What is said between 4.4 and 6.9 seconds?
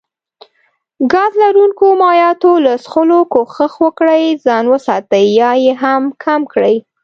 ځان وساتي يا يي هم کم کړي